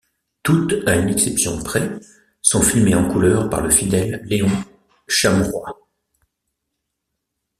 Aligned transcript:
Toutes, 0.41 0.73
à 0.87 0.95
une 0.95 1.09
exception 1.09 1.61
près, 1.61 1.87
sont 2.41 2.63
filmées 2.63 2.95
en 2.95 3.07
couleurs 3.07 3.51
par 3.51 3.61
le 3.61 3.69
fidèle 3.69 4.25
Leon 4.27 4.49
Shamroy. 5.07 5.79